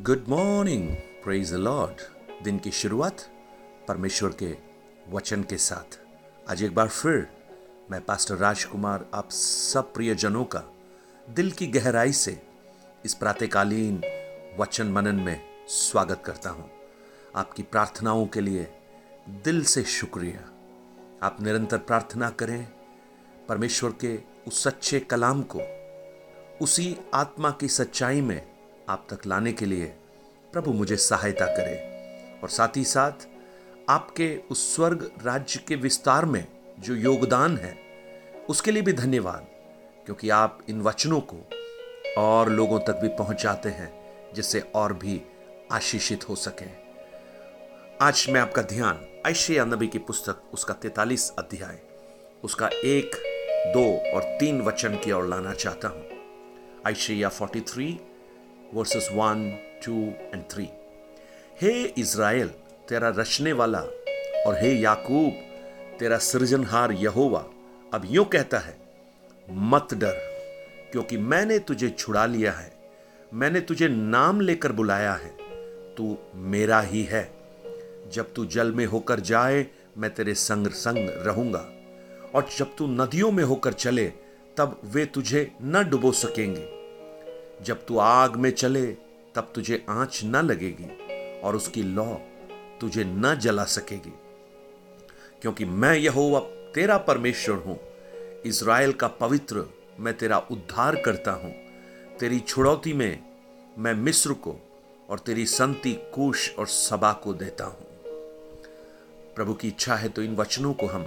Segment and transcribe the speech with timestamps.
[0.00, 0.90] Good morning
[1.24, 2.00] praise Lord
[2.44, 3.20] दिन की शुरुआत
[3.88, 4.56] परमेश्वर के
[5.10, 5.98] वचन के साथ।
[6.50, 7.28] आज एक बार फिर
[7.90, 10.62] मैं पास्टर राजकुमार आप सब प्रियजनों का
[11.30, 12.42] दिल की गहराई से
[13.04, 14.02] इस प्रातकालीन
[14.60, 16.70] वचन मनन में स्वागत करता हूँ।
[17.36, 18.68] आपकी प्रार्थनाओं के लिए
[19.28, 20.40] दिल से शुक्रिया।
[21.22, 22.68] आप निरंतर प्रार्थना करें,
[23.48, 25.60] परमेश्वर के उस सच्चे कलाम को,
[26.64, 28.57] उसी आत्मा की सच्चाई में
[28.88, 29.86] आप तक लाने के लिए
[30.52, 31.76] प्रभु मुझे सहायता करे
[32.42, 33.12] और साथ ही साथ
[33.88, 36.46] आपके उस स्वर्ग राज्य के विस्तार में
[36.80, 37.78] जो योगदान है,
[38.48, 39.46] उसके लिए भी धन्यवाद,
[40.06, 41.50] क्योंकि आप इन वचनों को
[42.18, 43.92] और लोगों तक भी पहुंचाते हैं,
[44.34, 45.22] जिससे और भी
[45.72, 46.70] आशीषित हो सके।
[48.02, 51.78] आज मैं आपका ध्यान ऐशिया नबी की पुस्तक, उसका तैतालीस अध्याय,
[52.44, 53.10] उसका एक,
[53.76, 56.06] दो और तीन वचन की ओर लाना चाहता हूँ।
[56.86, 57.98] Asia 43
[58.74, 59.50] versus one
[59.86, 59.92] two
[60.34, 60.68] and three
[61.62, 62.48] hey Israel
[62.88, 63.78] तेरा रचने वाला,
[64.46, 65.32] और हे याकूब,
[65.98, 67.44] तेरा सृजनहार यहोवा,
[67.94, 68.76] अब यूँ कहता है,
[69.50, 70.18] मत डर,
[70.92, 72.72] क्योंकि मैंने तुझे छुड़ा लिया है,
[73.34, 75.30] मैंने तुझे नाम लेकर बुलाया है,
[75.94, 77.28] तू मेरा ही है।
[78.12, 79.66] जब तू जल में होकर जाए,
[79.98, 81.66] मैं तेरे संग संग रहूँगा,
[82.34, 84.06] और जब तू नदियों में होकर चले,
[84.56, 86.77] तब वे तुझे न डुबो सकेंगे।
[87.62, 88.86] जब तू आग में चले,
[89.34, 90.86] तब तुझे आँच न लगेगी
[91.40, 92.20] और उसकी लौ
[92.80, 94.12] तुझे न जला सकेगी।
[95.42, 96.40] क्योंकि मैं यहोवा,
[96.74, 97.80] तेरा परमेश्वर हूँ।
[98.46, 99.64] इज़राइल का पवित्र
[100.00, 101.54] मैं तेरा उद्धार करता हूँ।
[102.20, 103.18] तेरी छुड़ौती में
[103.78, 104.56] मैं मिस्र को
[105.10, 107.86] और तेरी संति कुश और सबा को देता हूँ।
[109.34, 111.06] प्रभु की इच्छा है तो इन वचनों को हम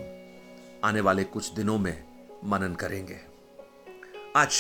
[0.84, 2.04] आने वाले कुछ दिनों में
[2.46, 3.18] मनन करेंगे।
[4.36, 4.52] आज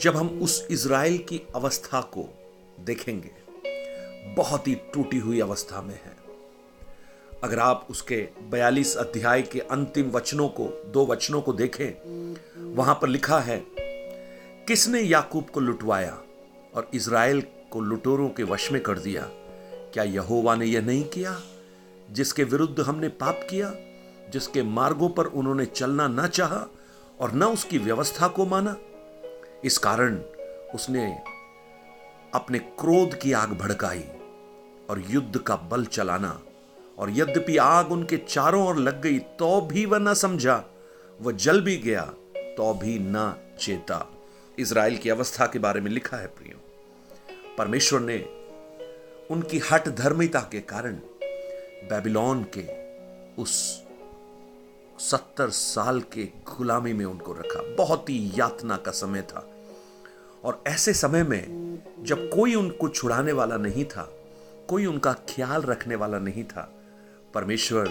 [0.00, 2.38] जब हम उस इज़राइल की अवस्था को
[2.80, 3.30] देखेंगे,
[4.34, 6.16] बहुत ही टूटी हुई अवस्था में है।
[7.44, 11.90] अगर आप उसके बयालीस अध्याय के अंतिम वचनों को, दो वचनों को देखें,
[12.74, 13.64] वहाँ पर लिखा है,
[14.66, 16.22] किसने याकूब को लुटवाया
[16.74, 19.22] और इज़राइल को लुटोरों के वश में कर दिया?
[19.92, 21.40] क्या यहोवा ने यह नहीं किया?
[22.10, 23.74] जिसके विरुद्ध हमने पाप किया,
[24.30, 26.66] जिसके मार्गों पर उन्होंने चलना न चाहा
[27.20, 28.76] और न उसकी व्यवस्था को माना?
[29.64, 30.16] इस कारण
[30.74, 31.04] उसने
[32.34, 34.04] अपने क्रोध की आग भड़काई
[34.90, 36.40] और युद्ध का बल चलाना
[36.98, 40.64] और यद्यपि आग उनके चारों ओर लग गई तो भी वह न समझा।
[41.20, 42.02] वह जल भी गया
[42.36, 44.04] तो भी न चेता।
[44.58, 46.60] इसराइल की अवस्था के बारे में लिखा है प्रियो।
[47.58, 48.18] परमेश्वर ने
[49.30, 50.94] उनकी हट धर्मिता के कारण
[51.90, 52.66] बेबीलोन के
[53.42, 53.84] उस
[55.00, 59.54] सत्तर साल के गुलामी में उनको रखा। बहुत ही यातना का समय था।
[60.44, 61.68] और ऐसे समय में
[62.00, 64.12] जब कोई उनको छुड़ाने वाला नहीं था,
[64.68, 66.74] कोई उनका ख्याल रखने वाला नहीं था,
[67.34, 67.88] परमेश्वर,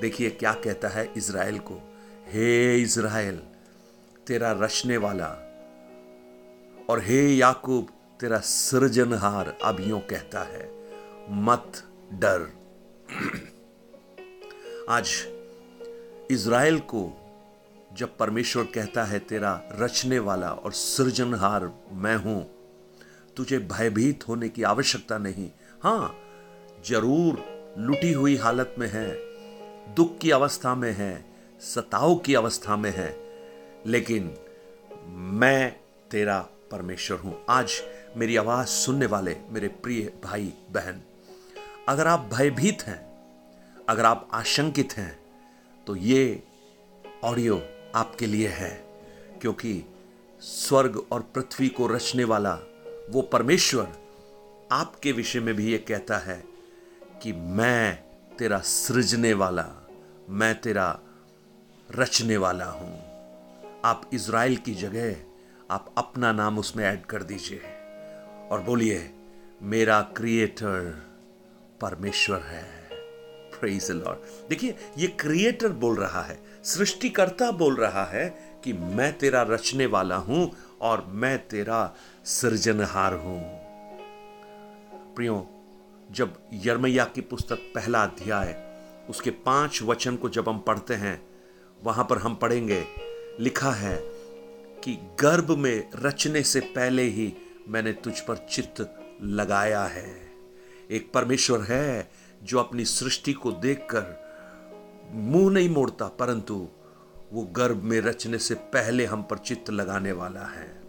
[0.00, 1.94] देखिए क्या कहता है इज़राइल को,
[2.26, 3.42] हे इज़राइल,
[4.26, 5.28] तेरा रचने वाला
[6.90, 7.88] और हे याकूब,
[8.20, 10.70] तेरा सृजनहार अब यूँ कहता है,
[11.30, 11.72] मत
[12.12, 12.52] डर।
[14.88, 15.35] आज
[16.30, 17.00] इज़राइल को
[17.92, 22.42] जब परमेश्वर कहता है, तेरा रचने वाला और सृजनहार मैं हूँ,
[23.36, 25.48] तुझे भयभीत होने की आवश्यकता नहीं।
[25.82, 26.14] हाँ,
[26.86, 27.44] ज़रूर
[27.78, 29.08] लुटी हुई हालत में है,
[29.94, 31.24] दुख की अवस्था में है,
[31.60, 33.08] सताव की अवस्था में है,
[33.86, 34.34] लेकिन
[35.40, 35.76] मैं
[36.10, 36.38] तेरा
[36.70, 37.80] परमेश्वर हूँ। आज
[38.16, 41.00] मेरी आवाज़ सुनने वाले मेरे प्रिय भाई बहन
[41.88, 43.00] अगर आप भयभीत हैं,
[43.88, 45.25] अगर आप आशंकित हैं
[45.86, 46.42] तो ये
[47.24, 47.62] ऑडियो
[47.94, 48.70] आपके लिए है,
[49.40, 49.82] क्योंकि
[50.42, 52.54] स्वर्ग और पृथ्वी को रचने वाला
[53.10, 53.92] वो परमेश्वर
[54.72, 56.42] आपके विषय में भी ये कहता है
[57.22, 57.94] कि मैं
[58.38, 59.66] तेरा सृजने वाला,
[60.28, 60.98] मैं तेरा
[61.88, 62.94] रचने वाला हूँ।
[63.84, 65.16] आप इज़राइल की जगह,
[65.70, 67.60] आप अपना नाम उसमें ऐड कर दीजिए
[68.50, 69.10] और बोलिए,
[69.62, 70.92] मेरा क्रिएटर
[71.80, 72.85] परमेश्वर है।
[73.60, 78.28] प्रेज लॉर्ड देखिए, ये क्रिएटर बोल रहा है, सृष्टिकर्ता बोल रहा है
[78.64, 80.50] कि मैं तेरा रचने वाला हूँ
[80.80, 81.94] और मैं तेरा
[82.24, 83.40] सृजनहार हूँ।
[85.14, 85.46] प्रियो,
[86.12, 88.54] जब यरमैया की पुस्तक पहला अध्याय,
[89.10, 91.20] उसके पाँच वचन को जब हम पढ़ते हैं,
[91.80, 92.84] वहाँ पर हम पढ़ेंगे,
[93.40, 93.96] लिखा है
[94.84, 97.32] कि गर्भ में रचने से पहले ही
[97.68, 98.80] मैंने तुझ पर चित्त
[99.22, 100.06] लगाया है।
[100.90, 102.10] एक परमेश्वर है
[102.42, 104.24] जो अपनी सृष्टि को देखकर
[105.12, 106.68] मुँह नहीं मोड़ता, परंतु
[107.32, 110.82] वो गर्भ में रचने से पहले हम पर चित्त लगाने वाला है।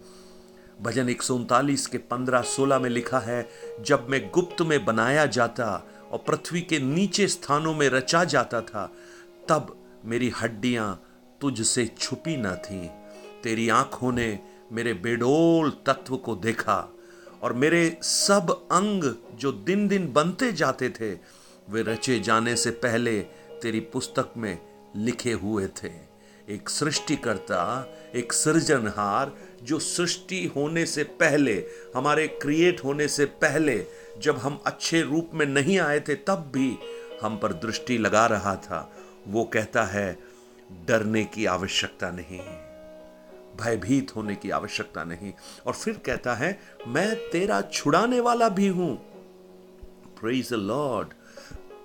[0.81, 3.49] भजन एक सौ उनतालीस के पंद्रह सोलह में लिखा है,
[3.81, 8.85] जब मैं गुप्त में बनाया जाता और पृथ्वी के नीचे स्थानों में रचा जाता था,
[9.49, 11.03] तब मेरी हड्डियाँ
[11.41, 12.89] तुझसे छुपी न थी।
[13.43, 14.39] तेरी आँखों ने
[14.71, 16.93] मेरे बेडोल तत्व को देखा
[17.41, 21.36] और मेरे सब अंग जो दिन दिन बनते जाते थे
[21.69, 23.19] वे रचे जाने से पहले
[23.61, 24.57] तेरी पुस्तक में
[24.95, 25.91] लिखे हुए थे।
[26.47, 27.61] एक सृष्टिकर्ता,
[28.15, 29.31] एक सृजनहार,
[29.63, 31.53] जो सृष्टि होने से पहले,
[31.95, 33.85] हमारे क्रिएट होने से पहले,
[34.21, 36.77] जब हम अच्छे रूप में नहीं आए थे, तब भी
[37.21, 38.79] हम पर दृष्टि लगा रहा था।
[39.27, 40.17] वो कहता है,
[40.87, 42.39] डरने की आवश्यकता नहीं,
[43.61, 45.33] भयभीत होने की आवश्यकता नहीं।
[45.67, 48.91] और फिर कहता है, मैं तेरा छुड़ाने वाला भी हूँ।
[50.53, 51.13] लॉर्ड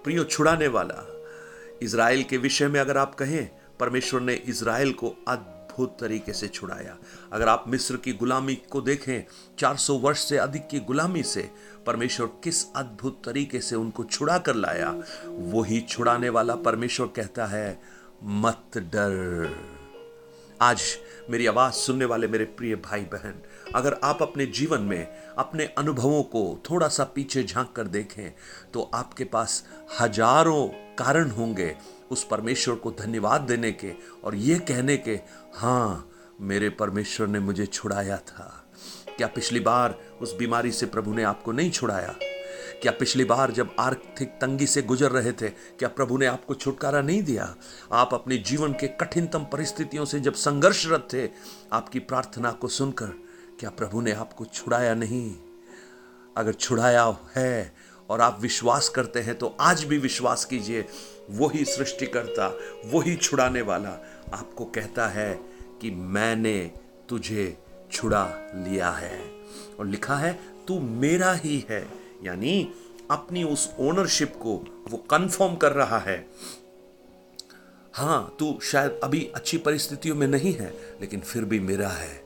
[0.05, 1.23] प्रियो छुड़ाने वाला।
[1.83, 3.51] इसराइल के विषय में अगर आप कहें,
[3.81, 6.97] परमेश्वर ने इसराइल को अद्भुत तरीके से छुड़ाया।
[7.33, 9.25] अगर आप मिस्र की गुलामी को देखें
[9.59, 11.51] 400 वर्ष से अधिक की गुलामी से,
[11.87, 17.83] परमेश्वर किस अद्भुत तरीके से उनको छुड़ा कर लाया, वही छुड़ाने वाला परमेश्वर कहता है,
[18.25, 19.57] मत डर।
[20.63, 20.83] आज
[21.31, 23.35] मेरी आवाज़ सुनने वाले मेरे प्रिय भाई बहन
[23.75, 28.33] अगर आप अपने जीवन में अपने अनुभवों को थोड़ा सा पीछे झाँक कर देखें
[28.75, 29.65] तो आपके पास
[30.01, 30.67] हज़ारों
[30.99, 31.77] कारण होंगे
[32.11, 33.93] उस परमेश्वर को धन्यवाद देने के
[34.25, 35.21] और ये कहने के
[35.55, 36.09] हाँ
[36.41, 38.65] मेरे परमेश्वर ने मुझे छुड़ाया था।
[39.17, 42.15] क्या पिछली बार उस बीमारी से प्रभु ने आपको नहीं छुड़ाया?
[42.83, 47.03] क्या पिछली बार जब आर्थिक तंगी से गुजर रहे थे, क्या प्रभु ने आपको छुटकारा
[47.03, 47.55] नहीं दिया?
[47.93, 51.29] आप अपने जीवन के कठिनतम परिस्थितियों से जब संघर्षरत थे,
[51.73, 53.13] आपकी प्रार्थना को सुनकर
[53.63, 55.35] क्या प्रभु ने आपको छुड़ाया नहीं?
[56.37, 57.75] अगर छुड़ाया है
[58.11, 60.85] और आप विश्वास करते हैं तो आज भी विश्वास कीजिए,
[61.31, 62.47] वही सृष्टिकर्ता,
[62.85, 63.91] वही छुड़ाने वाला
[64.35, 65.35] आपको कहता है
[65.81, 66.73] कि मैंने
[67.09, 67.59] तुझे
[67.93, 68.25] छुड़ा
[68.55, 69.21] लिया है।
[69.81, 71.89] और लिखा है, तू मेरा ही है।
[72.23, 72.73] यानी
[73.11, 76.29] अपनी उस ओनरशिप को वो कंफर्म कर रहा है।
[77.95, 82.22] हाँ तू शायद अभी अच्छी परिस्थितियों में नहीं है, लेकिन फिर भी मेरा है।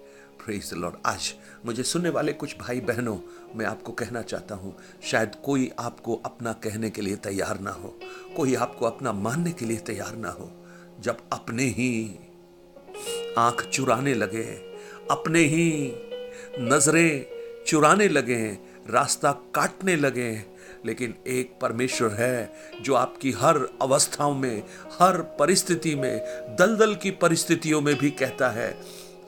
[0.47, 1.33] प्रेज लॉर्ड आज
[1.67, 3.17] मुझे सुनने वाले कुछ भाई बहनों,
[3.57, 7.89] मैं आपको कहना चाहता हूँ, शायद कोई आपको अपना कहने के लिए तैयार ना हो,
[8.37, 10.51] कोई आपको अपना मानने के लिए तैयार ना हो।
[11.01, 12.19] जब अपने ही
[13.39, 14.45] आँख चुराने लगे,
[15.11, 15.93] अपने ही
[16.61, 18.59] नज़रें चुराने लगे हैं
[18.91, 20.47] रास्ता काटने लगे हैं
[20.87, 22.53] लेकिन एक परमेश्वर है
[22.83, 24.63] जो आपकी हर अवस्थाओं में,
[25.01, 26.17] हर परिस्थिति में,
[26.59, 28.71] दलदल की परिस्थितियों में भी कहता है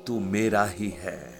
[0.08, 1.34] तू मेरा ही है।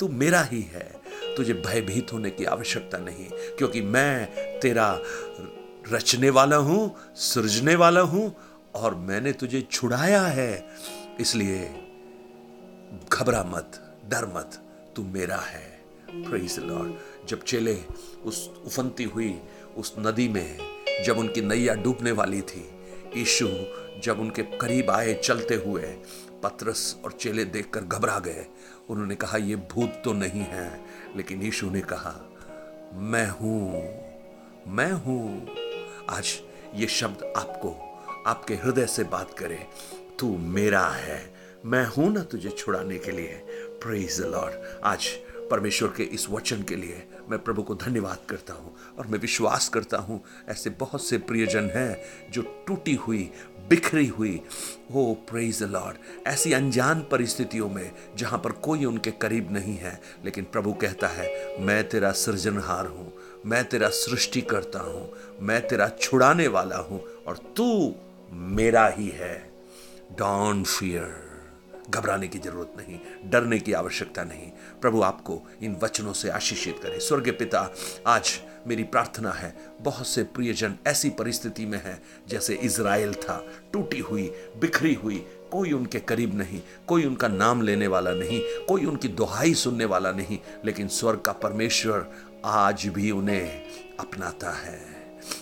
[0.00, 1.00] तू मेरा ही है।
[1.36, 4.26] तुझे भयभीत होने की आवश्यकता नहीं, क्योंकि मैं
[4.60, 5.02] तेरा
[5.92, 8.36] रचने वाला हूँ, सृजने वाला हूँ,
[8.74, 10.68] और मैंने तुझे छुड़ाया है।
[11.20, 11.74] इसलिए
[13.12, 14.62] घबरा मत, डर मत,
[14.96, 15.80] तू मेरा है।
[16.58, 16.92] लॉर्ड
[17.28, 17.78] जब चेले
[18.24, 19.40] उस उफनती हुई
[19.76, 20.58] उस नदी में,
[21.04, 22.70] जब उनकी नैया डूबने वाली थी,
[23.16, 23.48] यीशु
[24.04, 25.82] जब उनके करीब आए, चलते हुए
[26.46, 28.46] पत्रस और चेले देखकर घबरा गए।
[28.90, 30.84] उन्होंने कहा यह भूत तो नहीं है।
[31.16, 32.30] लेकिन यीशु ने कहा,
[32.94, 33.82] मैं हूँ
[34.68, 35.48] मैं हूँ।
[36.10, 36.40] आज
[36.74, 37.70] ये शब्द आपको,
[38.26, 39.66] आपके हृदय से बात करे।
[40.18, 41.34] तू मेरा है,
[41.64, 43.34] मैं हूँ ना तुझे छुड़ाने के लिए।
[43.82, 45.08] प्रेज द लॉर्ड आज
[45.50, 49.68] परमेश्वर के इस वचन के लिए मैं प्रभु को धन्यवाद करता हूँ और मैं विश्वास
[49.68, 53.30] करता हूँ, ऐसे बहुत से प्रियजन हैं जो टूटी हुई,
[53.68, 54.40] बिखरी हुई
[54.94, 60.44] हो प्रेज लॉर्ड ऐसी अनजान परिस्थितियों में जहाँ पर कोई उनके करीब नहीं है, लेकिन
[60.44, 61.28] प्रभु कहता है,
[61.60, 63.12] मैं तेरा सृजनहार हूँ,
[63.46, 65.10] मैं तेरा सृष्टि करता हूँ,
[65.42, 67.94] मैं तेरा छुड़ाने वाला हूँ और तू
[68.32, 69.36] मेरा ही है।
[70.12, 71.25] डोंट फियर
[71.90, 72.98] घबराने की ज़रूरत नहीं,
[73.30, 74.50] डरने की आवश्यकता नहीं।
[74.80, 77.70] प्रभु आपको इन वचनों से आशीषित करें। स्वर्ग पिता,
[78.06, 83.98] आज मेरी प्रार्थना है, बहुत से प्रियजन ऐसी परिस्थिति में है, जैसे इज़राइल था, टूटी
[83.98, 85.16] हुई, बिखरी हुई,
[85.52, 90.12] कोई उनके करीब नहीं, कोई उनका नाम लेने वाला नहीं, कोई उनकी दुहाई सुनने वाला
[90.12, 92.10] नहीं, लेकिन स्वर्ग का परमेश्वर
[92.44, 93.62] आज भी उन्हें
[94.00, 94.80] अपनाता है।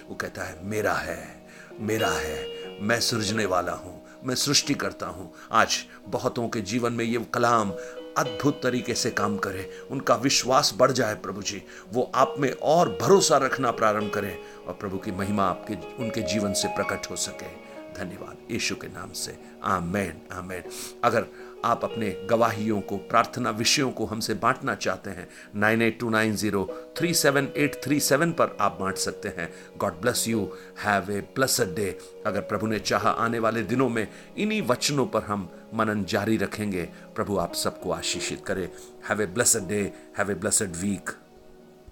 [0.09, 1.45] वो कहता है, मेरा है
[1.81, 2.47] मेरा है,
[2.81, 3.94] मैं सृजने वाला हूँ
[4.27, 5.77] मैं सृष्टि करता हूँ। आज
[6.09, 7.71] बहुतों के जीवन में ये कलाम
[8.19, 11.63] अद्भुत तरीके से काम करें। उनका विश्वास बढ़ जाए प्रभु जी।
[11.93, 16.53] वो आप में और भरोसा रखना प्रारंभ करें और प्रभु की महिमा आपके, उनके जीवन
[16.53, 20.63] से प्रकट हो सके। धन्यवाद। यीशु के नाम से। आमेन आमेन।
[21.05, 21.27] अगर
[21.65, 26.37] आप अपने गवाहियों को, प्रार्थना विषयों को हमसे बांटना चाहते हैं। Nine eight two nine
[26.37, 30.49] zero three seven eight three seven पर आप बांट सकते हैं। God bless you.
[30.85, 31.99] Have a blessed day.
[32.27, 36.89] अगर प्रभु ने चाहा आने वाले दिनों में इन्हीं वचनों पर हम मनन जारी रखेंगे,
[37.15, 38.71] प्रभु आप सबको आशीषित करे।
[39.09, 39.93] Have a blessed day.
[40.19, 41.11] Have a blessed week.